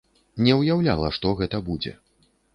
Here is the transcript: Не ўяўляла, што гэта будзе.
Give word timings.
Не 0.47 0.55
ўяўляла, 0.61 1.11
што 1.19 1.35
гэта 1.43 1.61
будзе. 1.69 1.97